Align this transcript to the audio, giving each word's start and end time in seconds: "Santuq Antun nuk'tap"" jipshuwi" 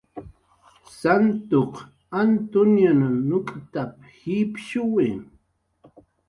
"Santuq 0.99 1.73
Antun 2.19 2.73
nuk'tap"" 3.29 3.91
jipshuwi" 4.19 5.09